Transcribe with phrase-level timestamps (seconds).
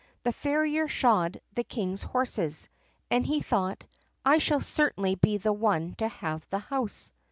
[0.23, 2.69] The farrier shod the king's horses,
[3.11, 3.85] and he thought,
[4.25, 7.13] "I shall certainly be the one to have the house."